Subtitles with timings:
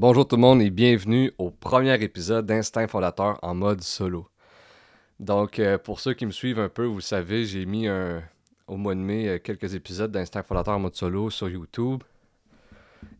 [0.00, 4.30] Bonjour tout le monde et bienvenue au premier épisode d'Instinct Fondateur en mode solo.
[5.18, 7.86] Donc, euh, pour ceux qui me suivent un peu, vous savez, j'ai mis
[8.66, 12.02] au mois de mai euh, quelques épisodes d'Instinct Fondateur en mode solo sur YouTube.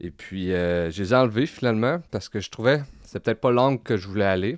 [0.00, 3.42] Et puis, euh, je les ai enlevés finalement parce que je trouvais que c'était peut-être
[3.42, 4.56] pas l'angle que je voulais aller.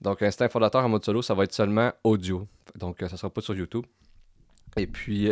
[0.00, 2.48] Donc, Instinct Fondateur en mode solo, ça va être seulement audio.
[2.74, 3.86] Donc, ça sera pas sur YouTube.
[4.76, 5.30] Et puis,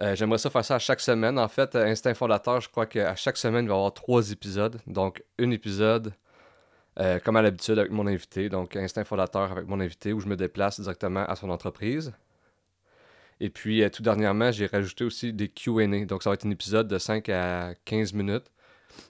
[0.00, 1.38] j'aimerais ça faire ça à chaque semaine.
[1.38, 4.30] En fait, euh, Instinct Fondateur, je crois qu'à chaque semaine, il va y avoir trois
[4.30, 4.80] épisodes.
[4.86, 6.12] Donc, un épisode,
[6.98, 8.48] euh, comme à l'habitude, avec mon invité.
[8.48, 12.12] Donc, Instinct Fondateur avec mon invité, où je me déplace directement à son entreprise.
[13.40, 15.86] Et puis, tout dernièrement, j'ai rajouté aussi des QA.
[16.06, 18.50] Donc, ça va être un épisode de 5 à 15 minutes.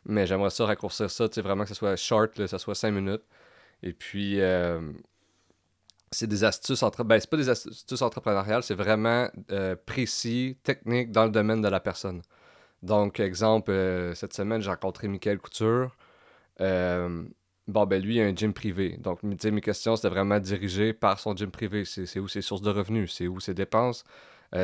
[0.07, 2.75] Mais j'aimerais ça raccourcir ça, tu sais, vraiment que ce soit short, que ça soit
[2.75, 3.23] 5 minutes.
[3.83, 4.41] Et puis,
[6.15, 11.11] c'est des astuces entre ben, c'est pas des astuces entrepreneuriales, c'est vraiment euh, précis, technique
[11.11, 12.23] dans le domaine de la personne.
[12.83, 15.97] Donc, exemple, euh, cette semaine, j'ai rencontré Michael Couture.
[16.61, 17.25] Euh,
[17.67, 18.97] bon, ben lui, il a un gym privé.
[18.99, 21.85] Donc, mes questions, c'était vraiment dirigé par son gym privé.
[21.85, 24.05] C'est où ses sources de revenus, c'est où ses dépenses,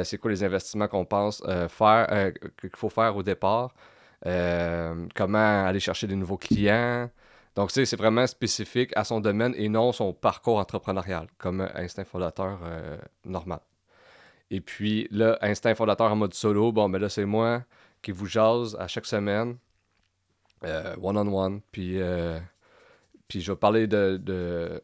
[0.04, 3.74] c'est quoi les investissements qu'on pense faire, qu'il faut faire au départ,
[4.22, 7.10] comment aller chercher des nouveaux clients,
[7.56, 12.60] donc, c'est vraiment spécifique à son domaine et non son parcours entrepreneurial, comme instinct fondateur
[12.62, 13.60] euh, normal.
[14.50, 17.64] Et puis, là, instinct fondateur en mode solo, bon, ben là, c'est moi
[18.02, 19.56] qui vous jase à chaque semaine,
[20.64, 22.38] euh, one-on-one, puis, euh,
[23.26, 24.80] puis je vais parler de,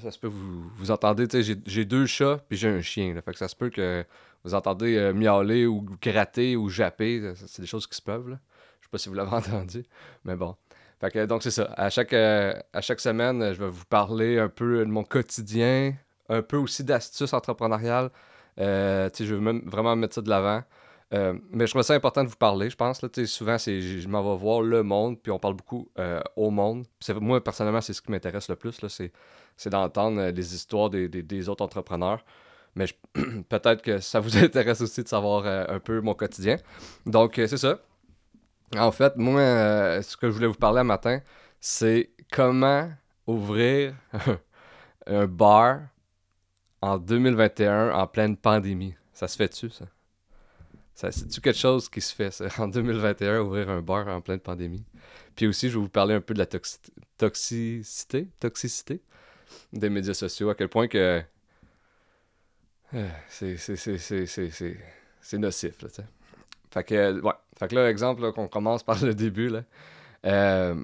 [0.00, 3.22] Ça se peut, vous, vous entendez, tu j'ai deux chats, puis j'ai un chien, là,
[3.22, 4.04] fait que ça se peut que
[4.44, 8.38] vous entendez miauler ou gratter ou japper, c'est des choses qui se peuvent, là.
[8.80, 9.84] Je sais pas si vous l'avez entendu,
[10.24, 10.54] mais bon
[11.00, 11.72] donc, c'est ça.
[11.76, 15.94] À chaque, euh, à chaque semaine, je vais vous parler un peu de mon quotidien,
[16.28, 18.10] un peu aussi d'astuces entrepreneuriales.
[18.58, 20.62] Euh, je veux même vraiment mettre ça de l'avant.
[21.14, 23.02] Euh, mais je trouve ça important de vous parler, je pense.
[23.02, 25.88] Là, souvent, c'est, je, m'en vais voir le monde, puis on parle beaucoup
[26.34, 26.86] au monde.
[27.20, 28.80] moi, personnellement, c'est ce qui m'intéresse le plus.
[28.82, 29.12] Là, c'est,
[29.68, 32.24] d'entendre les histoires des, des, autres entrepreneurs.
[32.74, 32.86] Mais
[33.48, 36.56] peut-être que ça vous intéresse aussi de savoir un peu mon quotidien.
[37.04, 37.80] Donc, c'est ça.
[38.74, 41.20] En fait, moi, euh, ce que je voulais vous parler un matin,
[41.60, 42.90] c'est comment
[43.26, 43.94] ouvrir
[45.06, 45.80] un bar
[46.80, 48.94] en 2021 en pleine pandémie.
[49.12, 49.86] Ça se fait-tu, ça?
[50.94, 54.84] C'est-tu quelque chose qui se fait, ça, en 2021, ouvrir un bar en pleine pandémie?
[55.34, 59.02] Puis aussi, je vais vous parler un peu de la toxicité, toxicité
[59.72, 61.22] des médias sociaux, à quel point que
[62.94, 66.04] euh, c'est nocif, là, tu sais.
[66.76, 67.32] Fait que, ouais.
[67.58, 69.62] Fait que là, exemple, qu'on commence par le début, là.
[70.26, 70.82] Euh,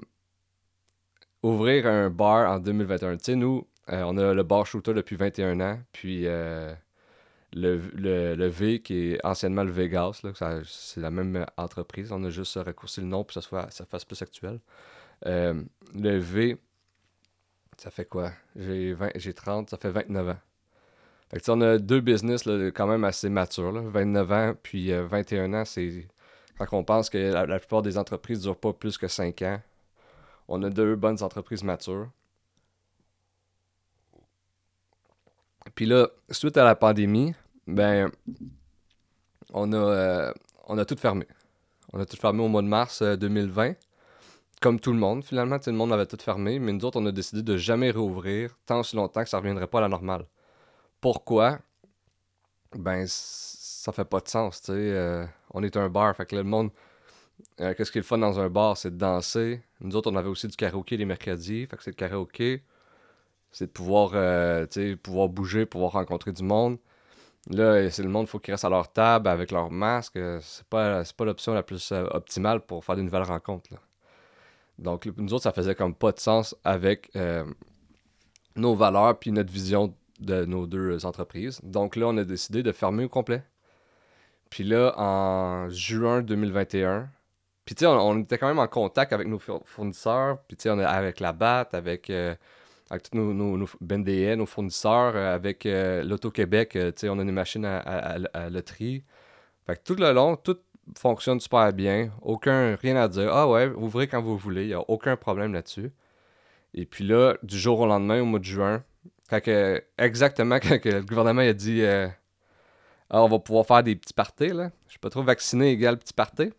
[1.43, 3.17] ouvrir un bar en 2021.
[3.17, 6.73] Tu sais, nous, euh, on a le bar shooter depuis 21 ans, puis euh,
[7.53, 10.31] le, le, V, qui est anciennement le Vegas, là,
[10.65, 12.11] c'est la même entreprise.
[12.11, 14.59] On a juste raccourci le nom pour que ça, soit, ça fasse plus actuel.
[15.23, 16.57] le V,
[17.77, 18.31] ça fait quoi?
[18.55, 20.39] J'ai 30, ça fait 29 ans.
[21.47, 22.43] On a deux business
[22.75, 23.71] quand même assez matures.
[23.71, 23.81] Là.
[23.81, 26.07] 29 ans, puis 21 euh, ans, c'est.
[26.57, 29.59] Quand on pense que la, plupart des entreprises ne durent pas plus que 5 ans,
[30.47, 32.09] on a deux bonnes entreprises matures.
[35.75, 37.33] Puis là, suite à la pandémie,
[37.65, 38.11] ben,
[39.51, 40.33] on a, euh,
[40.67, 41.25] on a tout fermé.
[41.91, 43.69] On a tout fermé au mois de mars 2020.
[43.69, 43.73] Euh,
[44.61, 47.05] Comme tout le monde, finalement, tout le monde avait tout fermé, mais nous autres, on
[47.07, 49.89] a décidé de jamais rouvrir tant aussi longtemps que ça ne reviendrait pas à la
[49.89, 50.25] normale.
[51.03, 51.59] Pourquoi?
[52.73, 54.61] Ben, ça fait pas de sens.
[54.69, 56.69] Euh, on est un bar, fait que le monde.
[57.59, 58.77] Euh, qu'est-ce qui est fun dans un bar?
[58.77, 59.61] C'est de danser.
[59.81, 62.63] Nous autres, on avait aussi du karaoké les mercredis, fait que c'est le karaoké.
[63.51, 64.65] C'est de pouvoir, euh,
[65.27, 66.77] bouger, pouvoir rencontrer du monde.
[67.49, 70.17] Là, c'est le monde, faut qu'ils restent à leur table avec leur masque.
[70.39, 73.71] C'est pas, pas l'option la plus optimale pour faire de nouvelles rencontres.
[74.79, 77.11] Donc, nous autres, ça faisait comme pas de sens avec
[78.55, 81.59] nos valeurs puis notre vision de nos deux entreprises.
[81.63, 83.43] Donc là, on a décidé de fermer au complet.
[84.49, 87.09] Puis là, en juin 2021,
[87.65, 90.69] puis tu sais, on, était quand même en contact avec nos fournisseurs, puis tu sais,
[90.69, 92.35] avec la BAT, avec, euh,
[92.89, 93.67] avec tous nos, nos, nos
[94.35, 99.03] nos fournisseurs, euh, avec euh, l'Auto-Québec, tu sais, on a une machine à, à, loterie.
[99.65, 100.57] Fait que tout le long, tout
[100.97, 102.11] fonctionne super bien.
[102.21, 103.33] Aucun, rien à dire.
[103.33, 105.91] Ah ouais, ouvrez quand vous voulez, il n'y a aucun problème là-dessus.
[106.73, 108.83] Et puis là, du jour au lendemain, au mois de juin,
[109.97, 112.07] exactement quand le gouvernement a dit euh,
[113.09, 114.71] ah, on va pouvoir faire des petits parties, là.
[114.87, 116.51] Je suis pas trop vacciné égal petit party.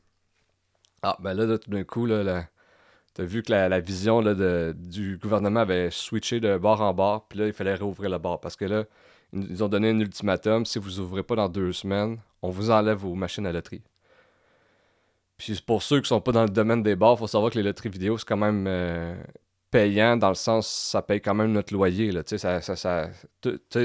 [1.02, 2.46] Ah, ben là, tout d'un coup, là,
[3.12, 4.22] t'as vu que la, vision
[4.74, 8.40] du gouvernement avait switché de bord en bord, puis là, il fallait réouvrir le bar.
[8.40, 8.84] Parce que là,
[9.32, 12.98] ils ont donné un ultimatum si vous ouvrez pas dans deux semaines, on vous enlève
[12.98, 13.82] vos machines à loterie.
[15.36, 17.64] Puis pour ceux qui sont pas dans le domaine des bars, faut savoir que les
[17.64, 19.16] loteries vidéo, c'est quand même euh,
[19.74, 22.12] payant dans le sens ça paye quand même notre loyer.
[22.12, 23.10] Là, ça, ça,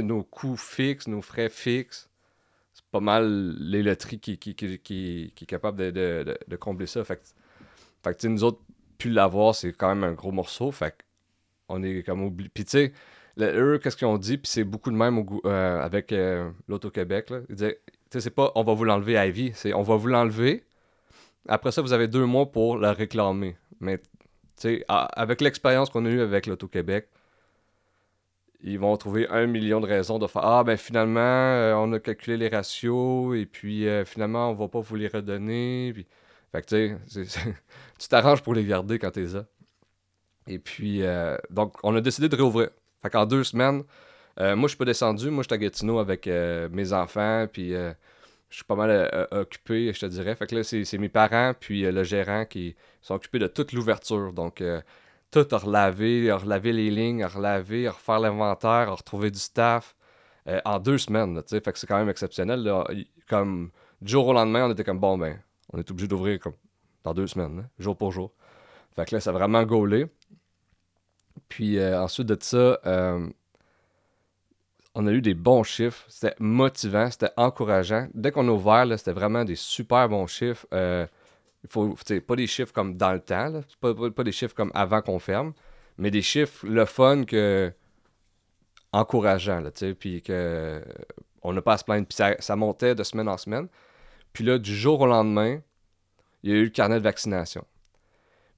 [0.04, 2.08] nos coûts fixes, nos frais fixes,
[2.76, 7.04] c'est pas mal les loteries qui, qui, qui, qui, est capable de, de, combler ça.
[7.04, 7.20] Fait
[8.04, 8.62] fait nous autres,
[9.00, 10.72] plus l'avoir, c'est quand même un gros morceau.
[10.72, 10.96] Fait
[11.70, 12.52] on est comme oublié.
[12.54, 12.94] Puis tu sais,
[13.40, 17.34] eux, qu'est-ce qu'ils ont dit, puis c'est beaucoup de même euh, avec euh, l'Auto-Québec.
[17.50, 17.80] Ils disaient,
[18.12, 20.64] c'est pas on va vous l'enlever à vie, c'est on va vous l'enlever.
[21.48, 23.58] Après ça, vous avez deux mois pour la réclamer.
[23.80, 24.00] Mais
[24.88, 27.08] avec l'expérience qu'on a eue avec l'Auto-Québec,
[28.62, 32.00] ils vont trouver un million de raisons de faire Ah, ben finalement, euh, on a
[32.00, 35.92] calculé les ratios et puis finalement, on va pas vous les redonner.
[35.94, 36.06] Puis...
[36.52, 37.46] Fait que tu sais,
[38.00, 39.46] tu t'arranges pour les garder quand t'es là.
[40.48, 41.04] Et puis,
[41.50, 42.70] donc, on a décidé de réouvrir.
[43.02, 43.84] Fait qu'en deux semaines,
[44.40, 45.30] euh, moi, je suis pas descendu.
[45.30, 47.92] Moi, je suis à Gatineau avec euh, mes enfants, puis euh,
[48.50, 50.36] je suis pas mal occupé, je te dirais.
[50.36, 54.34] Fait que là, c'est mes parents, puis le gérant qui sont occupés de toute l'ouverture.
[54.34, 54.64] Donc,
[55.32, 59.40] tout à relaver, à relaver les lignes, à relaver, à refaire l'inventaire, à retrouver du
[59.40, 59.96] staff
[60.66, 61.40] en deux semaines.
[61.48, 62.68] fait que c'est quand même exceptionnel.
[63.28, 63.70] Comme
[64.02, 65.40] du jour au lendemain, on était comme bon, ben,
[65.72, 66.54] on est obligé d'ouvrir comme
[67.04, 68.32] dans deux semaines, jour pour jour.
[68.96, 70.08] Fait que là, ça a vraiment gaulé.
[71.48, 73.28] Puis euh, ensuite de ça, euh,
[74.96, 76.04] on a eu des bons chiffres.
[76.08, 78.08] C'était motivant, c'était encourageant.
[78.14, 80.66] Dès qu'on a ouvert, c'était vraiment des super bons chiffres.
[80.74, 81.06] Euh,
[81.68, 81.96] faut,
[82.26, 85.54] pas des chiffres comme dans le temps, pas, des chiffres comme avant qu'on ferme,
[85.98, 87.72] mais des chiffres, le fun que
[88.92, 89.64] encourageant,
[90.00, 90.84] puis que
[91.42, 92.08] on n'a pas à se plaindre.
[92.08, 93.68] Puis ça, montait de semaine en semaine.
[94.34, 95.60] Puis là, du jour au lendemain,
[96.44, 97.66] il y a eu le carnet de vaccination.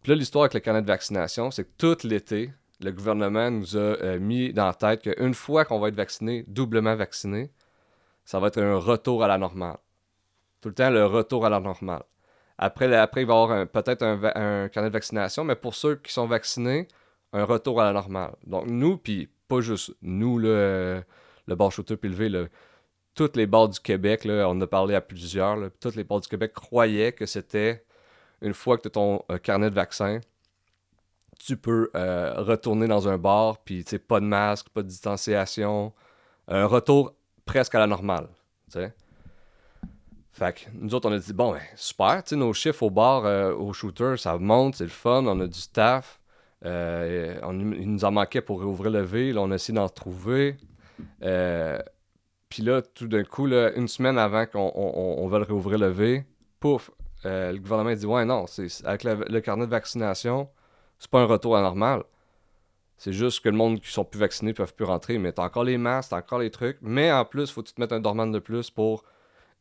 [0.01, 2.51] Puis là, l'histoire avec le carnet de vaccination, c'est que tout l'été,
[2.83, 6.43] le gouvernement nous a euh, mis dans la tête qu'une fois qu'on va être vacciné,
[6.47, 7.51] doublement vacciné,
[8.25, 9.77] ça va être un retour à la normale.
[10.61, 12.03] Tout le temps, le retour à la normale.
[12.57, 16.13] Après, après il va y avoir peut-être un, carnet de vaccination, mais pour ceux qui
[16.13, 16.87] sont vaccinés,
[17.33, 18.35] un retour à la normale.
[18.45, 21.03] Donc, nous, puis pas juste nous, le,
[21.47, 22.49] le bar shooter puis le
[23.15, 26.27] toutes les bars du Québec, là, on a parlé à plusieurs, toutes les bars du
[26.27, 27.83] Québec croyaient que c'était
[28.41, 30.19] une fois que tu as ton euh, carnet de vaccin,
[31.45, 35.93] tu peux euh, retourner dans un bar, puis pas de masque, pas de distanciation.
[36.47, 37.13] Un retour
[37.45, 38.27] presque à la normale.
[38.67, 38.93] sais.
[40.31, 43.53] Fait que nous autres, on a dit, bon, ben, super, nos chiffres au bar, euh,
[43.53, 46.19] au shooter, ça monte, c'est le fun, on a du staff.
[46.63, 50.57] Euh, il nous en manquait pour réouvrir le V, là, on a essayé d'en trouver.
[52.49, 56.25] Puis là, tout d'un coup, une semaine avant qu'on on, veuille réouvrir le V,
[56.59, 56.91] pouf,
[57.23, 60.47] le gouvernement dit, ouais, non, c'est avec le carnet de vaccination,
[61.01, 62.03] c'est pas un retour à normal.
[62.95, 65.18] C'est juste que le monde qui sont plus vaccinés peuvent plus rentrer.
[65.18, 66.77] Mais t'as encore les masques, t'as encore les trucs.
[66.81, 69.03] Mais en plus, faut que tu te mettre un dormant de plus pour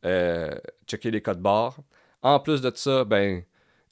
[0.05, 0.53] euh,
[0.85, 1.79] checker les codes barres.
[2.21, 3.41] En plus de ça, ben,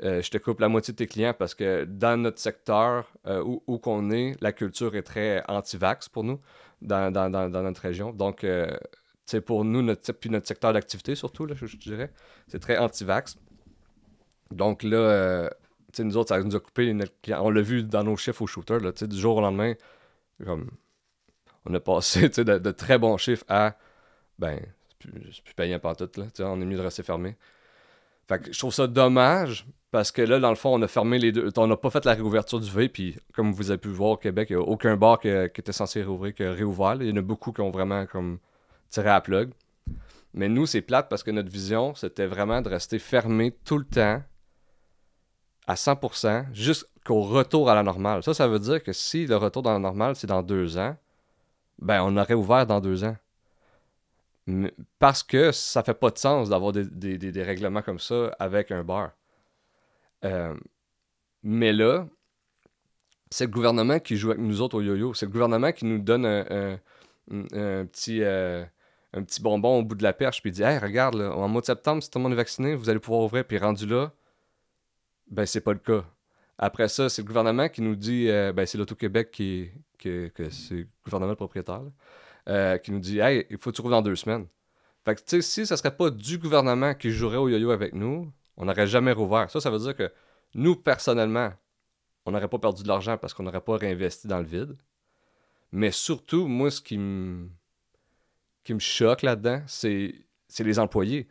[0.04, 3.44] euh, je te coupe la moitié de tes clients parce que dans notre secteur euh,
[3.44, 6.40] où, qu'on est, la culture est très anti-vax pour nous,
[6.81, 8.13] dans, notre région.
[8.13, 8.46] Donc,
[9.25, 12.12] c'est pour nous, notre, puis notre secteur d'activité surtout, là, je, je dirais,
[12.48, 13.40] c'est très anti-vax.
[14.51, 15.50] Donc là,
[16.00, 16.95] nous autres, ça nous a coupé
[17.30, 19.74] On l'a vu dans nos chiffres au shooter, là, du jour au lendemain,
[20.44, 20.71] comme
[21.65, 23.75] on a passé de, de, très bons chiffres à
[24.38, 24.59] ben,
[24.89, 27.36] c'est plus, plus, payant pas tout, là, on est mieux de rester fermé.
[28.27, 31.17] Fait que je trouve ça dommage parce que là, dans le fond, on a fermé
[31.17, 31.50] les deux.
[31.58, 34.17] On n'a pas fait la réouverture du V, puis comme vous avez pu voir au
[34.17, 36.98] Québec, il n'y a aucun bar qui, était censé réouvrir qui a réouvert.
[37.01, 38.38] Il y en a beaucoup qui ont vraiment comme
[38.89, 39.50] tiré à plug.
[40.36, 43.86] Mais nous, c'est plate parce que notre vision, c'était vraiment de rester fermé tout le
[43.86, 44.22] temps
[45.69, 48.23] à 100% jusqu'au retour à la normale.
[48.23, 50.97] Ça, ça veut dire que si le retour dans la normale, c'est dans deux ans,
[51.77, 53.15] ben on aurait ouvert dans deux ans.
[54.97, 59.11] Parce que ça fait pas de sens d'avoir des, règlements comme ça avec un bar.
[60.25, 60.55] Euh,
[61.43, 62.07] mais là,
[63.29, 65.13] c'est le gouvernement qui joue avec nous autres au yo-yo.
[65.13, 66.79] C'est le gouvernement qui nous donne un,
[67.85, 68.65] petit, euh,
[69.13, 71.67] un petit bonbon au bout de la perche, puis dit Hey, regarde, en mois de
[71.67, 73.45] septembre, si tout le monde est vacciné, vous allez pouvoir ouvrir.
[73.45, 74.11] Puis rendu là,
[75.29, 76.05] ben, c'est pas le cas.
[76.57, 80.75] Après ça, c'est le gouvernement qui nous dit, euh, ben, c'est l'Auto-Québec qui, que c'est
[80.75, 81.83] le gouvernement propriétaire,
[82.50, 84.48] euh, qui nous dit, hey, il faut que tu dans deux semaines.
[85.05, 87.93] Fait que, tu sais, si ça serait pas du gouvernement qui jouerait au yo-yo avec
[87.93, 89.50] nous, on n'aurait jamais rouvert.
[89.50, 90.12] Ça, ça veut dire que
[90.53, 91.53] nous, personnellement,
[92.25, 94.77] on n'aurait pas perdu de l'argent parce qu'on n'aurait pas réinvesti dans le vide.
[95.71, 97.50] Mais surtout, moi, ce qui me
[98.63, 100.13] qui me choque là-dedans, c'est
[100.59, 101.25] les employés.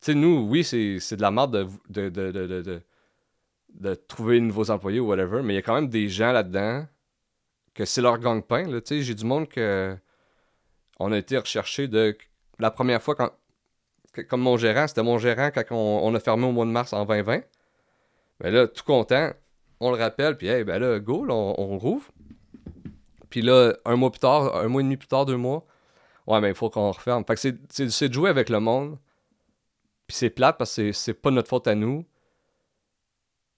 [0.00, 2.82] Tu sais, nous, oui, c'est de la merde de, de de
[4.08, 6.86] trouver de nouveaux employés ou whatever, mais il y a quand même des gens là-dedans
[7.74, 8.66] que c'est leur gang-pain.
[8.88, 9.96] J'ai du monde que
[10.98, 12.16] on a été recherché de
[12.58, 13.30] la première fois quand,
[14.28, 17.04] comme mon gérant, c'était mon gérant quand on, a fermé au mois de mars en
[17.04, 17.40] 2020.
[18.40, 19.30] Ben là, tout content,
[19.80, 22.10] on le rappelle, puis hey, ben là, go, on, on, rouvre.
[23.30, 25.64] Puis là, un mois plus tard, un mois et demi plus tard, deux mois,
[26.26, 27.24] ouais, mais ben, il faut qu'on referme.
[27.24, 27.40] Fait que
[27.90, 28.98] c'est de jouer avec le monde.
[30.06, 32.04] Puis c'est plate parce que c'est pas notre faute à nous.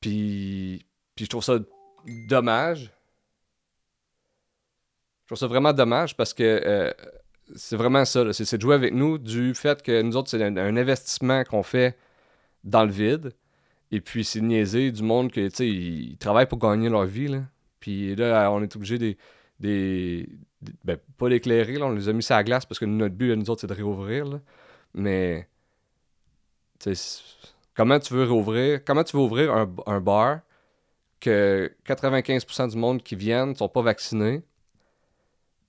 [0.05, 0.85] Puis,
[1.17, 1.59] puis je trouve ça
[2.29, 2.93] dommage.
[5.23, 6.93] Je trouve ça vraiment dommage parce que euh,
[7.57, 8.31] c'est vraiment ça.
[8.35, 11.97] C'est de jouer avec nous du fait que nous autres, c'est un, investissement qu'on fait
[12.65, 13.33] dans le vide.
[13.91, 17.41] Et puis, c'est niaiser du monde que, ils, travaillent pour gagner leur vie, là.
[17.81, 18.99] Puis là, on est obligé
[19.59, 20.29] des.
[20.85, 21.81] ben, pas d'éclairer.
[21.83, 23.73] On les a mis sur la glace parce que notre but, nous autres, c'est de
[23.73, 24.27] réouvrir.
[24.93, 25.49] Mais.
[26.79, 26.95] Tu
[27.75, 29.55] comment tu veux veux ouvrir
[29.87, 30.41] un, bar
[31.21, 34.43] que 95% du monde qui viennent ne sont pas vaccinés?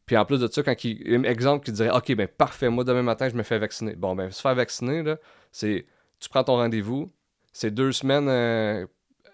[0.05, 0.75] Puis en plus de ça, quand.
[0.85, 3.95] Exemple qui dirait Ok, ben parfait, moi demain matin, je me fais vacciner.
[3.95, 5.17] Bon, ben se faire vacciner, là,
[5.51, 5.85] c'est.
[6.19, 7.11] Tu prends ton rendez-vous,
[7.51, 8.85] c'est deux semaines euh,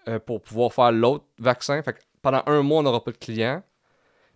[0.08, 1.82] euh, pour pouvoir faire l'autre vaccin.
[2.22, 3.62] Pendant un mois, on n'aura pas de clients.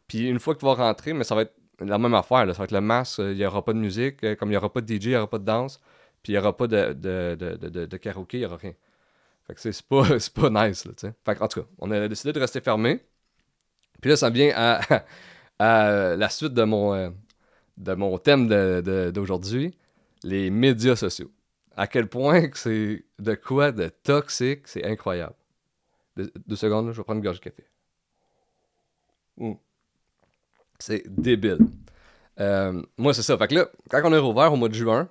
[0.08, 2.46] Puis une fois que tu vas rentrer, mais ça va être la même affaire.
[2.46, 4.56] Ça va être le masque, il n'y aura pas de musique, euh, comme il n'y
[4.56, 5.80] aura pas de DJ, il n'y aura pas de danse,
[6.26, 8.74] puis il n'y aura pas de, de, de, de, karaoké, il n'y aura rien.
[9.46, 10.02] Fait que c'est pas,
[10.34, 10.92] pas nice, là.
[11.24, 13.00] Fait que, en tout cas, on a décidé de rester fermé.
[14.00, 15.04] Puis là, ça vient à,
[15.60, 17.10] à la suite de mon, euh,
[17.76, 18.48] de mon thème
[19.12, 19.78] d'aujourd'hui,
[20.24, 21.30] les médias sociaux.
[21.76, 25.36] À quel point que c'est de quoi de toxique, c'est incroyable.
[26.16, 27.62] deux secondes, je vais prendre une gorge de café.
[29.36, 29.52] Hmm.
[30.80, 31.58] C'est débile.
[32.40, 33.38] Euh, moi, c'est ça.
[33.38, 35.06] Fait que là, quand on est rouvert au mois de juin,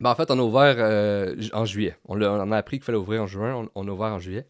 [0.00, 1.96] ben en fait, on a ouvert euh, en juillet.
[2.06, 4.46] On, a, appris qu'il fallait ouvrir en juin, on, on, a ouvert en juillet.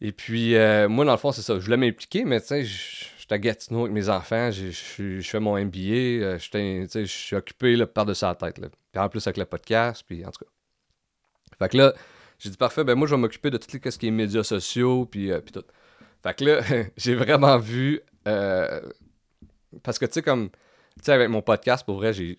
[0.00, 0.54] Et puis,
[0.88, 1.58] moi, dans le fond, c'est ça.
[1.58, 2.64] Je voulais m'impliquer, mais tu sais,
[3.32, 8.34] à Gatineau avec mes enfants, je fais mon MBA, euh, je suis occupé par-dessus la
[8.34, 8.58] tête.
[8.58, 8.68] Là.
[8.92, 10.50] Puis en plus avec le podcast, puis en tout cas.
[11.58, 11.94] Fait que là,
[12.38, 15.06] j'ai dit parfait, ben moi je vais m'occuper de tout ce qui est médias sociaux,
[15.06, 15.64] puis, euh, puis tout.
[16.22, 16.60] Fait que là,
[16.96, 18.00] j'ai vraiment vu.
[18.26, 18.80] Euh,
[19.82, 20.50] parce que tu sais, comme.
[20.50, 22.36] Tu sais, avec mon podcast, pour vrai, j'ai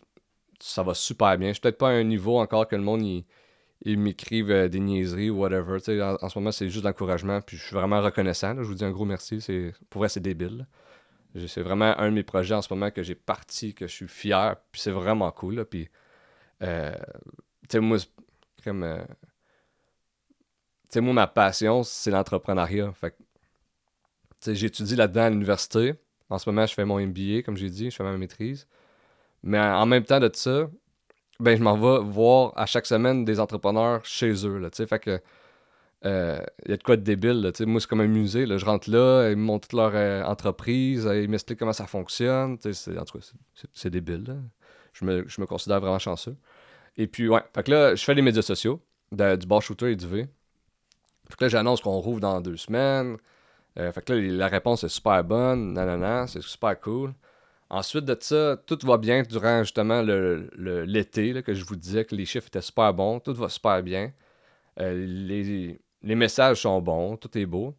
[0.61, 1.49] ça va super bien.
[1.49, 5.29] Je suis peut-être pas à un niveau encore que le monde il, m'écrive des niaiseries
[5.29, 5.79] ou whatever.
[6.01, 7.41] En, en, ce moment, c'est juste l'encouragement.
[7.41, 8.55] Puis je suis vraiment reconnaissant.
[8.55, 9.39] Je vous dis un gros merci.
[9.89, 10.67] Pour vrai, c'est débile.
[11.47, 14.07] C'est vraiment un de mes projets en ce moment que j'ai parti, que je suis
[14.07, 15.65] fier, puis c'est vraiment cool.
[15.65, 15.89] puis,
[16.61, 16.93] euh,
[17.63, 17.97] tu sais, moi,
[18.63, 18.83] comme.
[18.83, 19.03] Euh,
[20.95, 22.91] moi, ma passion, c'est l'entrepreneuriat.
[22.93, 23.15] Fait
[24.45, 25.95] j'étudie là-dedans à l'université.
[26.29, 28.67] En ce moment, je fais mon MBA, comme j'ai dit, je fais ma maîtrise.
[29.43, 30.69] Mais en même temps de ça,
[31.39, 34.57] ben, je m'en vais voir à chaque semaine des entrepreneurs chez eux.
[34.59, 35.21] Là, fait que
[36.03, 37.41] il euh, y a de quoi de débile.
[37.41, 38.47] Là, moi, c'est comme un musée.
[38.47, 38.57] Là.
[38.57, 42.57] Je rentre là, ils me montrent toute leur euh, entreprise, ils m'expliquent comment ça fonctionne.
[42.59, 43.25] C'est, en tout cas,
[43.73, 44.41] c'est, débile.
[44.93, 46.35] Je, me, je me, considère vraiment chanceux.
[46.97, 48.81] Et puis, ouais, fait que là, je fais les médias sociaux
[49.11, 50.27] du bar shooter et du V.
[51.29, 53.17] Fait que là, j'annonce qu'on rouvre dans deux semaines.
[53.79, 55.73] Euh, fait que là, la réponse est super bonne.
[55.73, 57.13] Nanana, c'est super cool.
[57.71, 62.25] Ensuite de ça, tout va bien durant justement l'été, que je vous disais que les
[62.25, 63.19] chiffres étaient super bons.
[63.21, 64.11] Tout va super bien.
[64.77, 67.75] les, les messages sont bons, tout est beau.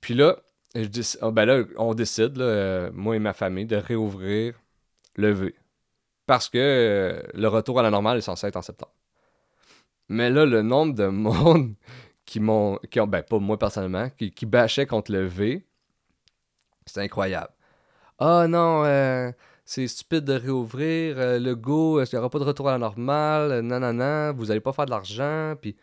[0.00, 0.38] Puis là,
[0.74, 4.54] je dis, oh, ben là on décide, euh, moi et ma famille, de réouvrir
[5.16, 5.54] le V.
[6.26, 8.94] Parce que euh, le retour à la normale est censé être en septembre.
[10.08, 11.74] Mais là, le nombre de monde
[12.24, 12.78] qui m'ont.
[12.90, 15.66] Qui ont, ben, pas moi personnellement, qui, qui bâchait contre le V,
[16.86, 17.52] c'est incroyable.
[18.24, 19.32] Ah non, euh,
[19.64, 21.16] c'est stupide de réouvrir.
[21.18, 23.60] le go, il n'y aura pas de retour à la normale.
[23.62, 25.54] Non, non, non, vous n'allez pas faire de l'argent.
[25.60, 25.76] Puis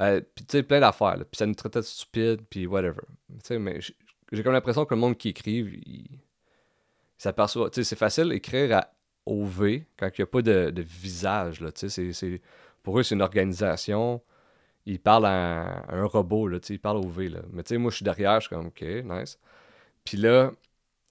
[0.00, 1.16] euh, tu sais, plein d'affaires.
[1.18, 3.02] Puis, ça nous traitait de stupide, puis whatever.
[3.28, 3.80] Tu sais, mais
[4.32, 6.18] j'ai comme l'impression que le monde qui écrive, il,
[7.18, 7.70] s'aperçoit.
[7.70, 8.92] Tu sais, c'est facile d'écrire à
[9.26, 11.72] OV quand il n'y a pas de, de visage, là.
[11.72, 12.40] Tu sais, c'est,
[12.82, 14.20] pour eux, c'est une organisation.
[14.86, 16.60] Ils parlent à, un robot, là.
[16.60, 17.40] Tu sais, ils parlent au V, là.
[17.52, 19.38] Mais, tu sais, moi, je suis derrière, je suis comme, OK, nice.
[20.04, 20.52] Puis là,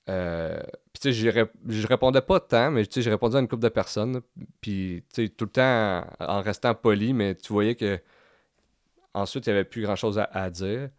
[0.09, 0.59] euh,
[0.91, 3.63] puis tu sais, je répondais pas tant, mais tu sais, j'ai répondu à une couple
[3.63, 4.21] de personnes.
[4.61, 7.99] Puis, tu sais, tout le temps en restant poli, mais tu voyais que
[9.13, 10.89] Ensuite, il n'y avait plus grand chose à, dire.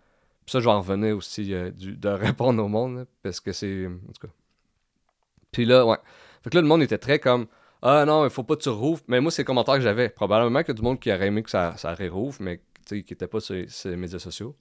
[0.46, 3.88] Puis ça, je vais aussi euh, de répondre au monde, parce que c'est.
[5.50, 5.96] Puis là, ouais.
[6.42, 7.46] Fait que là, le monde était très comme
[7.82, 9.02] Ah non, il faut pas que tu rouvres.
[9.08, 10.08] Mais moi, c'est le commentaire que j'avais.
[10.08, 11.96] Probablement a du monde qui aurait aimé que ça, ça
[12.40, 14.54] mais qui n'était pas sur, les médias sociaux.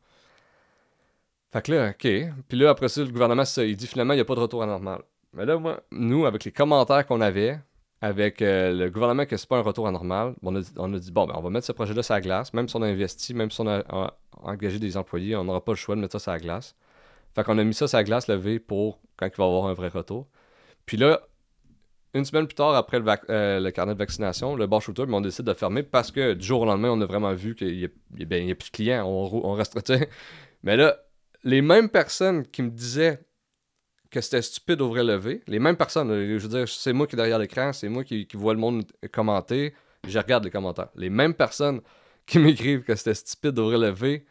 [1.54, 2.08] Fait que là, OK.
[2.48, 4.64] Puis là, après ça, le gouvernement, il dit finalement, il n'y a pas de retour
[4.64, 5.04] à normal.
[5.34, 7.60] Mais là, moi, nous, avec les commentaires qu'on avait,
[8.02, 10.62] avec euh, le gouvernement que c'est pas un retour à normal, on a,
[11.00, 12.88] dit, bon, ben, on va mettre ce projet-là sur la glace, même si on a
[12.88, 16.14] investi, même si on a, engagé des employés, on n'aura pas le choix de mettre
[16.14, 16.76] ça sur la glace.
[17.36, 19.68] Fait qu'on a mis ça sur la glace levée pour quand il va y avoir
[19.68, 20.28] un vrai retour.
[20.88, 21.22] Puis là,
[22.16, 25.54] une semaine plus tard, après le, carnet de vaccination, le bar shooter, on décide de
[25.54, 28.56] fermer parce que du jour au lendemain, on a vraiment vu qu'il n'y a, a,
[28.56, 29.06] plus de clients.
[29.06, 29.80] On, on reste.
[30.64, 30.98] Mais là,
[31.44, 33.24] les mêmes personnes qui me disaient
[34.10, 37.16] que c'était stupide d'ouvrir le V, les mêmes personnes, je veux dire, c'est moi qui
[37.16, 39.74] est derrière l'écran, c'est moi qui, vois le monde commenter,
[40.08, 40.90] je regarde les commentaires.
[40.96, 41.82] Les mêmes personnes
[42.26, 44.26] qui m'écrivent que c'était stupide d'ouvrir le V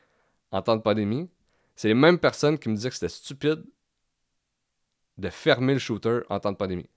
[0.53, 1.29] en temps de pandémie,
[1.75, 3.65] c'est les mêmes personnes qui me disaient que c'était stupide
[5.19, 6.89] de fermer le shooter en temps de pandémie.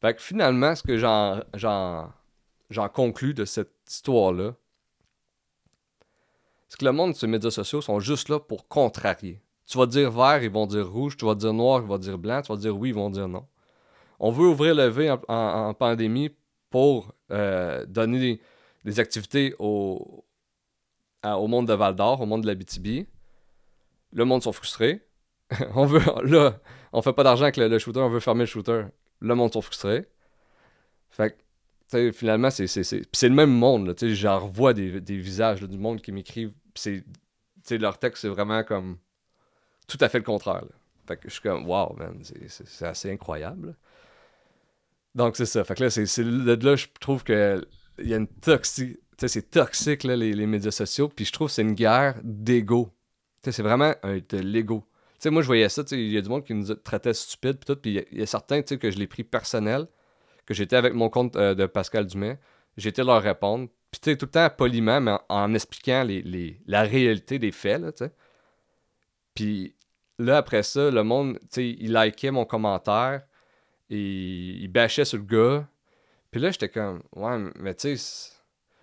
[0.00, 4.54] Fait que finalement, ce que j'en, j'en, conclus de cette histoire-là,
[6.72, 9.42] c'est que le monde sur les médias sociaux sont juste là pour contrarier.
[9.66, 11.18] Tu vas dire vert, ils vont dire rouge.
[11.18, 12.40] Tu vas dire noir, ils vont dire blanc.
[12.40, 13.46] Tu vas dire oui, ils vont dire non.
[14.18, 16.30] On veut ouvrir le V en, pandémie
[16.70, 18.40] pour euh, donner
[18.86, 20.24] des, activités au,
[21.22, 23.06] au monde de Val d'Or, au monde de la BTB.
[24.14, 25.06] Le monde sont frustrés.
[25.74, 26.58] on veut, là,
[26.94, 28.84] on fait pas d'argent avec le, shooter, on veut fermer le shooter.
[29.20, 30.06] Le monde sont frustrés.
[31.10, 31.36] Fait
[31.90, 33.94] que, finalement, c'est, le même monde.
[34.00, 36.54] J'en revois des, des visages du monde qui m'écrivent.
[36.74, 37.04] C'est,
[37.78, 38.98] leur texte, c'est vraiment comme
[39.86, 40.64] tout à fait le contraire.
[41.06, 43.76] Fait que je suis comme, wow, man, c'est, assez incroyable.
[45.14, 45.64] Donc, c'est ça.
[45.64, 47.66] Fait que là, c'est, de là, je trouve que
[47.98, 48.98] il y a une toxique.
[49.24, 51.08] C'est toxique, là, les, médias sociaux.
[51.08, 52.90] Puis je trouve que c'est une guerre d'ego.
[53.42, 54.84] C'est vraiment un, de l'ego
[55.22, 57.66] sais, moi, je voyais ça, il y a du monde qui nous traitait stupide, puis
[57.66, 59.86] tout, puis il y, a certains, tu que je l'ai pris personnel,
[60.46, 62.38] que j'étais avec mon compte euh, de Pascal Dumais,
[62.76, 66.04] j'étais leur répondre, puis tu sais, tout le temps poliment, mais en, expliquant
[66.66, 68.12] la réalité des faits, là, tu sais.
[69.34, 69.76] Puis
[70.18, 73.22] là, après ça, le monde, tu sais, il likait mon commentaire,
[73.90, 75.68] et il bâchait sur le gars,
[76.30, 78.32] puis là, j'étais comme, ouais, mais tu sais,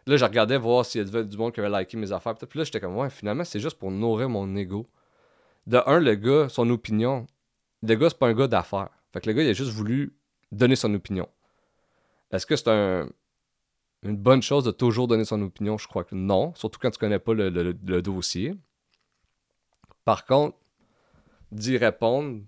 [0.05, 2.59] là, je regardais voir s'il y avait du monde qui avait liké mes affaires, puis
[2.59, 4.87] là, j'étais comme, ouais, finalement, c'est juste pour nourrir mon ego
[5.65, 7.25] de un, le gars, son opinion,
[7.81, 8.89] le gars, c'est pas un gars d'affaires.
[9.11, 10.15] Fait que le gars, il a juste voulu
[10.51, 11.27] donner son opinion.
[12.31, 13.09] Est-ce que c'est un,
[14.03, 15.77] une bonne chose de toujours donner son opinion?
[15.77, 18.55] Je crois que non, surtout quand tu connais pas le, dossier.
[20.05, 20.57] Par contre,
[21.51, 22.41] d'y répondre,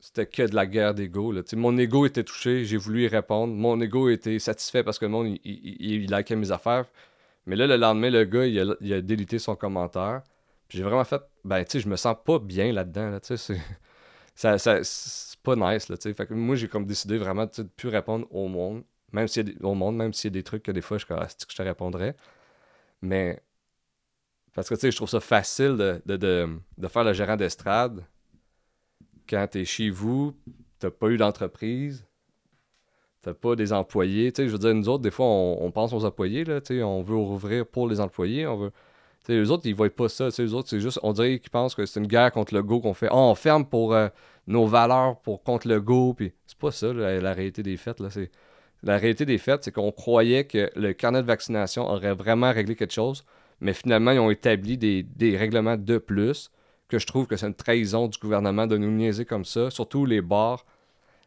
[0.00, 1.34] c'était que de la guerre d'ego.
[1.54, 3.54] Mon ego était touché, j'ai voulu y répondre.
[3.54, 6.86] Mon ego était satisfait parce que le monde, il, il, il mes affaires.
[7.46, 10.22] Mais là, le lendemain, le gars, il a, il délité son commentaire
[10.68, 13.56] j'ai vraiment fait, ben, tu sais, je me sens pas bien là-dedans, là, tu sais,
[14.34, 15.96] c'est, pas nice, là.
[15.96, 18.82] Fait que moi, j'ai comme décidé vraiment, de plus répondre au monde,
[19.14, 21.56] même des, au monde, même s'il y a des trucs que des fois, je, je
[21.56, 22.16] te répondrais?
[23.02, 23.42] Mais,
[24.54, 26.48] parce que, tu sais, je trouve ça facile de, de,
[26.78, 28.04] de, faire le gérant d'estrade
[29.28, 30.34] quand t'es chez vous,
[30.78, 32.06] t'as pas eu d'entreprise,
[33.22, 35.70] t'as pas des employés, tu sais, je veux dire, nous autres, des fois, on, on
[35.70, 38.72] pense aux employés, là, tu sais, on veut ouvrir pour les employés, on veut
[39.32, 40.28] les autres, ils voient pas ça.
[40.38, 42.80] Les autres, c'est juste, on dirait qu'ils pensent que c'est une guerre contre le go
[42.80, 43.08] qu'on fait.
[43.10, 44.08] Oh, on ferme pour euh,
[44.46, 46.14] nos valeurs, pour contre le go.
[46.14, 48.00] Puis c'est pas ça, la, réalité des faits.
[48.00, 48.08] Là.
[48.84, 52.76] La réalité des faits, c'est qu'on croyait que le carnet de vaccination aurait vraiment réglé
[52.76, 53.24] quelque chose,
[53.60, 56.50] mais finalement, ils ont établi des, règlements de plus
[56.88, 59.70] que je trouve que c'est une trahison du gouvernement de nous niaiser comme ça.
[59.70, 60.66] Surtout les bars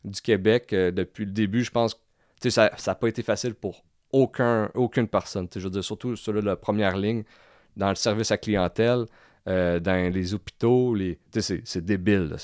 [0.05, 1.99] du Québec, euh, depuis le début, je pense
[2.39, 5.47] que ça n'a pas été facile pour aucun, aucune personne.
[5.53, 7.23] Je veux dire, surtout sur la première ligne
[7.75, 9.05] dans le service à clientèle,
[9.47, 10.93] euh, dans les hôpitaux.
[10.93, 11.17] Les...
[11.31, 12.35] C'est débile.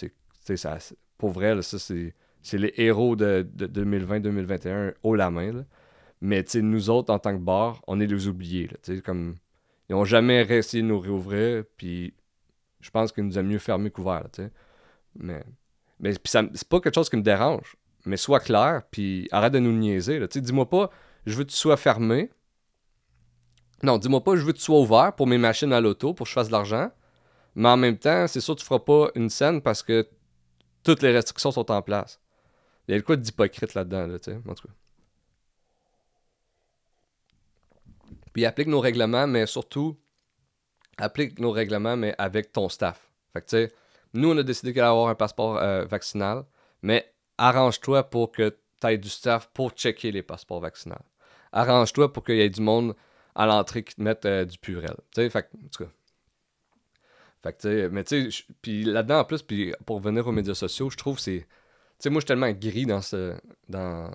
[1.19, 2.15] Pour vrai, ça, c'est
[2.53, 5.65] les héros de, 2020-2021 haut la main.
[6.21, 8.69] Mais nous autres, en tant que bar, on est les oubliés.
[9.03, 9.35] comme,
[9.89, 11.63] ils n'ont jamais réussi de nous réouvrir.
[11.77, 12.13] Puis
[12.79, 14.27] je pense qu'ils nous ont mieux fermé couvert.
[15.15, 15.43] mais
[15.99, 17.77] mais c'est pas quelque chose qui me dérange.
[18.05, 20.19] Mais sois clair, puis arrête de nous niaiser.
[20.27, 20.89] Dis-moi pas,
[21.25, 22.29] je veux que tu sois fermé,
[23.83, 26.23] non, dis-moi pas, je veux que tu sois ouvert pour mes machines à l'auto, pour
[26.23, 26.89] que je fasse de l'argent.
[27.55, 30.07] Mais en même temps, c'est sûr que tu feras pas une scène parce que
[30.83, 32.19] toutes les restrictions sont en place.
[32.87, 34.73] Il y a le quoi d'hypocrite là-dedans, là, tu sais, en tout cas.
[38.33, 39.97] Puis applique nos règlements, mais surtout,
[40.97, 43.09] applique nos règlements, mais avec ton staff.
[43.31, 43.71] Fait que, tu sais,
[44.13, 46.45] nous, on a décidé qu'il allait avoir un passeport euh, vaccinal,
[46.81, 50.95] mais arrange-toi pour que tu aies du staff pour checker les passeports vaccinaux.
[51.51, 52.95] Arrange-toi pour qu'il y ait du monde
[53.35, 54.95] à l'entrée qui te mettent euh, du purel.
[55.11, 55.89] Tu sais, fait en tout cas.
[57.43, 60.31] Fait que, tu sais, mais tu sais, puis là-dedans, en plus, puis pour revenir aux
[60.31, 61.47] médias sociaux, je trouve c'est.
[62.03, 63.33] Sais, moi, je suis tellement gris dans ce.
[63.69, 64.11] Dans,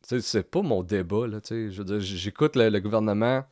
[0.00, 1.38] c'est pas mon débat, là.
[1.50, 3.44] Je veux dire, j'écoute le, gouvernement.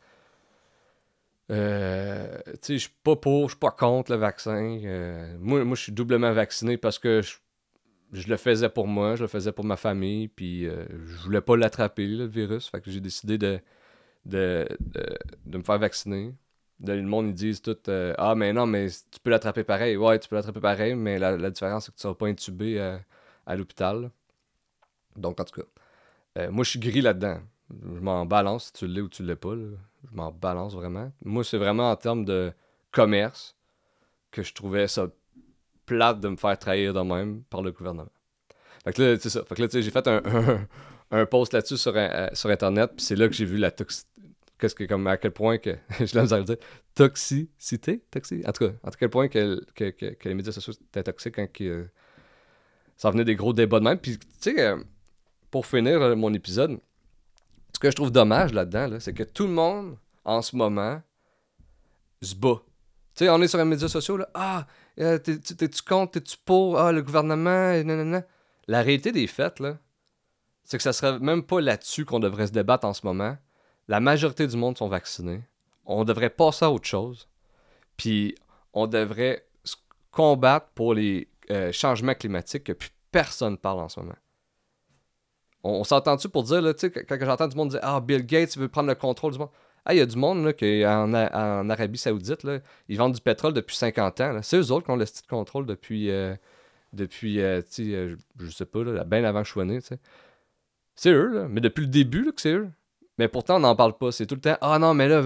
[1.51, 4.79] Euh, tu sais, je suis pas pour, je suis pas contre le vaccin.
[4.85, 7.21] Euh, moi, moi je suis doublement vacciné parce que
[8.13, 11.55] je, le faisais pour moi, je le faisais pour ma famille, puis je voulais pas
[11.55, 12.71] l'attraper, le virus.
[12.71, 13.61] Fait que j'ai décidé de
[14.25, 14.67] de,
[15.45, 16.35] de, me faire vacciner.
[16.81, 19.97] le monde, ils disent tout euh, Ah, mais non, mais tu peux l'attraper pareil.
[19.97, 22.99] Ouais, tu peux l'attraper pareil, mais la, différence, c'est que tu seras pas intubé euh,
[23.47, 24.11] à l'hôpital.
[25.17, 27.41] Donc, en tout cas, moi, je suis gris là-dedans.
[27.71, 29.55] Je m'en balance si tu l'es ou tu l'es pas.
[29.55, 31.13] Je m'en balance vraiment.
[31.25, 32.53] Moi, c'est vraiment en termes de
[32.91, 33.57] commerce
[34.31, 35.09] que je trouvais ça
[35.87, 38.11] plate de me faire trahir de même par le gouvernement.
[38.85, 39.45] Fait que là, c'est ça.
[39.45, 40.67] Fait que là, j'ai fait un,
[41.11, 44.11] un, post là-dessus sur, euh, sur Internet, puis c'est là que j'ai vu la toxicité.
[44.59, 46.57] Qu'est-ce que, comme à quel point que, je l'ai dire,
[46.95, 51.35] toxicité, toxi en tout cas, à quel point que, que, les médias sociaux étaient toxiques
[51.35, 51.87] quand euh,
[52.97, 53.99] ça venait des gros débats de même.
[53.99, 54.83] Puis, tu sais, euh,
[55.51, 56.79] pour finir mon épisode,
[57.73, 61.01] ce que je trouve dommage là-dedans, c'est que tout le monde, en ce moment,
[62.23, 62.61] se bat.
[63.15, 66.93] Tu sais, on est sur les médias sociaux, là, ah, t'es-tu contre, t'es-tu pour, ah,
[66.93, 68.25] le gouvernement, nanana.
[68.67, 69.79] La réalité des faits, là,
[70.65, 73.37] c'est que ça serait même pas là-dessus qu'on devrait se débattre en ce moment.
[73.89, 75.43] La majorité du monde sont vaccinés.
[75.85, 77.29] On devrait passer à autre chose.
[77.97, 78.35] Puis
[78.73, 79.77] on devrait se
[80.11, 84.17] combattre pour les euh, changements climatiques que plus personne parle en ce moment.
[85.63, 88.89] On, s'entend-tu pour dire, là, quand j'entends du monde dire Ah, Bill Gates veut prendre
[88.89, 89.51] le contrôle du monde.
[89.87, 93.15] Ah, il y a du monde là, qui, en, en Arabie Saoudite, là, ils vendent
[93.15, 94.39] du pétrole depuis 50 ans.
[94.43, 96.11] C'est eux autres qui ont le style contrôle depuis.
[96.11, 96.35] Euh,
[96.95, 99.81] depuis, euh, euh, je sais pas, là, bien avant que je
[100.95, 101.49] C'est eux, là.
[101.49, 102.71] Mais depuis le début, là, que c'est eux.
[103.19, 104.11] Mais pourtant, on n'en parle pas.
[104.13, 105.23] C'est tout le temps, ah non, mais là,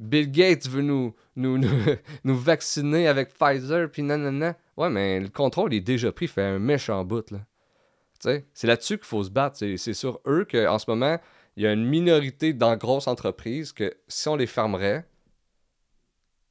[0.00, 4.56] Bill Gates veut nous, nous, nous, vacciner avec Pfizer, puis nanana.
[4.76, 7.38] Ouais, mais le contrôle est déjà pris, fait un méchant bout, là.
[8.20, 9.56] C'est là-dessus qu'il faut se battre.
[9.58, 11.18] C'est sur eux qu'en ce moment,
[11.56, 15.06] il y a une minorité dans grosses entreprises que si on les fermerait,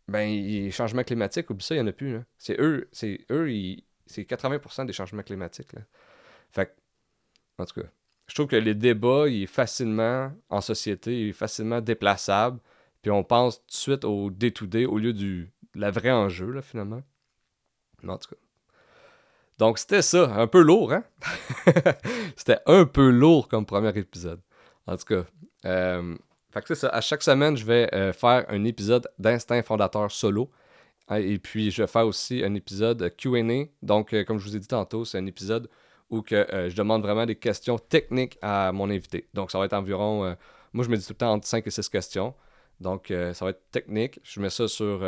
[0.08, 2.19] ben, les changements climatiques, oublie ça, il n'y en a plus.
[2.38, 3.50] C'est eux, c'est eux,
[4.06, 5.71] c'est 80% des changements climatiques.
[6.52, 6.73] Fait
[7.58, 7.88] en tout cas,
[8.28, 12.60] je trouve que les débats, il est facilement, en société, il est facilement déplaçable.
[13.02, 16.62] Puis on pense tout de suite au day-to-day au lieu du la vraie enjeu, là,
[16.62, 17.02] finalement.
[18.08, 18.42] en tout cas.
[19.58, 21.04] Donc c'était ça, un peu lourd, hein?
[22.36, 24.42] c'était un peu lourd comme premier épisode.
[24.86, 25.26] En tout cas,
[25.66, 26.16] euh,
[26.52, 26.90] fait que c'est ça.
[26.90, 30.52] À chaque semaine, je vais euh, faire un épisode d'instinct fondateur solo.
[31.10, 33.42] Et puis, je vais faire aussi un épisode QA.
[33.82, 35.70] Donc, euh, comme je vous ai dit tantôt, c'est un épisode
[36.10, 39.28] où que, euh, je demande vraiment des questions techniques à mon invité.
[39.34, 40.36] Donc, ça va être environ, euh,
[40.74, 42.34] moi, je me dis tout le temps entre 5 et 6 questions.
[42.80, 44.20] Donc, ça va être technique.
[44.22, 45.04] Je mets ça sur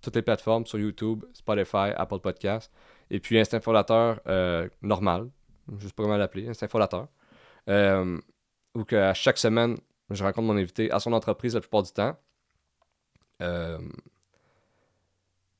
[0.00, 2.70] toutes les plateformes, sur YouTube, Spotify, Apple Podcasts.
[3.10, 3.60] Et puis, Instinct
[4.80, 5.28] normal.
[5.76, 7.08] Je sais pas comment l'appeler, Instinct Fondateur.
[7.66, 9.76] où que, à chaque semaine,
[10.10, 12.16] je rencontre mon invité à son entreprise la plupart du temps.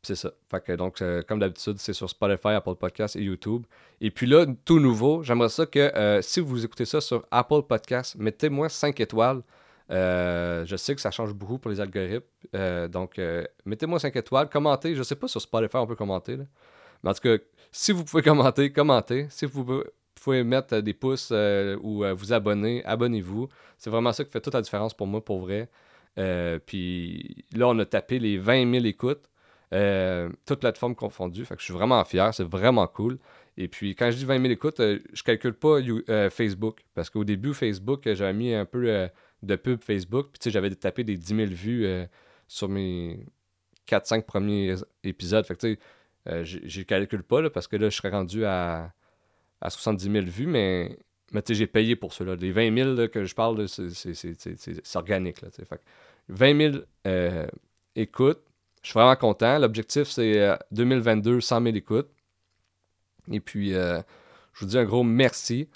[0.05, 0.33] C'est ça.
[0.51, 3.65] Fait que, donc, euh, comme d'habitude, c'est sur Spotify, Apple Podcasts et YouTube.
[4.03, 7.63] Et puis là, tout nouveau, j'aimerais ça que euh, si vous écoutez ça sur Apple
[7.67, 9.41] Podcasts, mettez-moi 5 étoiles.
[9.91, 12.89] Euh, je sais que ça change beaucoup pour les algorithmes.
[12.89, 13.19] donc,
[13.65, 14.51] mettez-moi 5 étoiles.
[14.51, 14.95] Commentez.
[14.95, 16.37] Je sais pas sur Spotify, on peut commenter.
[17.03, 17.37] Mais en tout cas,
[17.73, 19.27] si vous pouvez commenter, commentez.
[19.31, 19.85] Si vous
[20.23, 21.33] pouvez mettre des pouces
[21.83, 23.49] ou vous abonner, abonnez-vous.
[23.79, 25.71] C'est vraiment ça qui fait toute la différence pour moi, pour vrai.
[26.67, 29.31] puis là, on a tapé les 20 000 écoutes.
[29.73, 31.45] Euh, toutes plateformes confondues.
[31.59, 33.19] Je suis vraiment fier, c'est vraiment cool.
[33.57, 36.85] Et puis, quand je dis 20 000 écoutes, euh, je calcule pas euh, Facebook.
[36.95, 39.09] Parce qu'au début, Facebook, j'avais mis un peu
[39.43, 40.29] de pub Facebook.
[40.33, 41.87] Puis, tu sais, j'avais tapé des 10 000 vues
[42.47, 43.27] sur mes
[43.89, 45.47] 4-5 premiers épisodes.
[45.59, 45.79] Tu
[46.27, 48.93] sais, je calcule pas, parce que là, je serais rendu à,
[49.61, 50.47] à 70 000 vues.
[50.47, 50.99] Mais,
[51.33, 52.37] mais tu sais, j'ai payé pour cela.
[52.37, 55.41] Les 20 000 que je parle, c'est organique.
[55.43, 55.83] Là, fait que
[56.29, 56.85] 20 000
[57.97, 58.43] écoutes
[58.85, 59.59] je suis vraiment content.
[59.59, 62.11] L'objectif, c'est 2022, 100 000 écoutes.
[63.33, 64.03] Et puis, euh,
[64.53, 65.71] je vous dis un gros merci.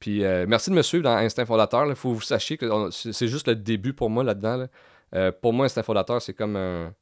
[0.00, 1.86] Puis, euh, merci de me suivre dans Instinct Fondateur.
[1.86, 4.66] Il faut que vous sachiez que c'est juste le début pour moi là-dedans.
[5.14, 6.94] Euh, pour moi, Instinct Fondateur, c'est comme un.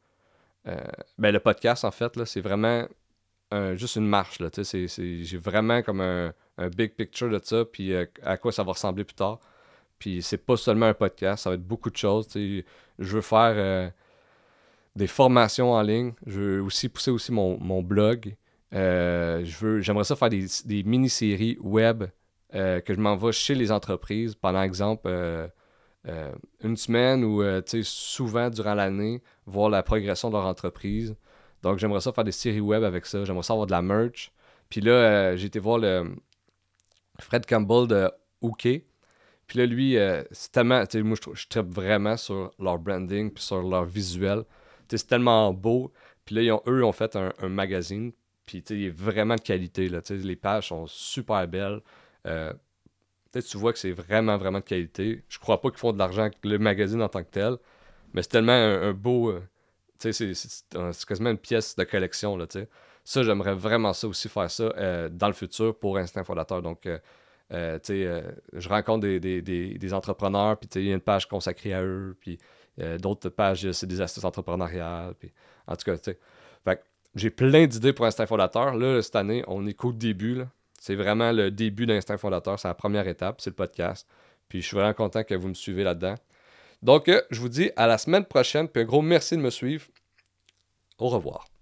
[1.16, 2.84] ben, le podcast, en fait, c'est vraiment
[3.74, 4.38] juste une marche.
[4.72, 6.32] J'ai vraiment comme un,
[6.74, 9.38] big picture de ça, puis à quoi ça va ressembler plus tard.
[10.00, 12.26] Puis, c'est pas seulement un podcast, ça va être beaucoup de choses.
[12.34, 12.62] Je
[12.98, 13.92] veux faire
[14.96, 16.12] des formations en ligne.
[16.26, 18.34] Je veux aussi pousser aussi mon, blog.
[18.74, 19.44] Euh,
[19.80, 22.04] j'aimerais ça faire des, mini-séries web
[22.54, 25.48] euh, que je m'envoie chez les entreprises pendant exemple euh,
[26.62, 27.42] une semaine ou
[27.82, 31.14] souvent durant l'année, voir la progression de leur entreprise.
[31.62, 33.24] Donc j'aimerais ça faire des séries web avec ça.
[33.24, 34.32] J'aimerais ça avoir de la merch.
[34.70, 36.16] Puis là, j'ai été voir le
[37.20, 38.62] Fred Campbell de OK.
[39.46, 39.96] Puis là, lui,
[40.30, 40.82] c'est tellement.
[40.94, 44.44] Moi, je, je vraiment sur leur branding puis sur leur visuel
[44.88, 45.92] c'est tellement beau.
[46.24, 48.12] Puis là, ils ont, eux ont fait un, magazine.
[48.44, 49.88] Puis il est vraiment de qualité.
[49.88, 51.80] Là, les pages sont super belles.
[52.26, 52.52] Euh,
[53.32, 55.24] tu vois que c'est vraiment, vraiment de qualité.
[55.28, 57.56] Je crois pas qu'ils font de l'argent avec le magazine en tant que tel.
[58.12, 59.30] Mais c'est tellement un, beau.
[59.30, 59.42] Euh,
[59.98, 60.32] c'est,
[61.06, 62.36] quasiment une pièce de collection.
[62.36, 62.46] Là,
[63.04, 66.62] ça, j'aimerais vraiment ça aussi faire ça euh, dans le futur pour Instinct Fondateur.
[66.62, 66.88] Donc,
[67.50, 72.38] je rencontre des, entrepreneurs, puis il y a une page consacrée à eux, puis
[72.80, 75.14] euh, d'autres pages, c'est des astuces entrepreneuriales.
[75.18, 75.32] Puis,
[75.66, 76.18] en tout cas, tu sais.
[77.14, 78.74] j'ai plein d'idées pour Instinct Fondateur.
[78.74, 80.42] Là, cette année, on est qu'au début.
[80.78, 82.60] C'est vraiment le début d'Instinct Fondateur.
[82.60, 84.06] C'est la première étape, c'est le podcast.
[84.48, 86.14] Puis je suis vraiment content que vous me suivez là-dedans.
[86.82, 88.68] Donc, je vous dis à la semaine prochaine.
[88.68, 89.86] Puis un gros merci de me suivre.
[90.98, 91.55] Au revoir.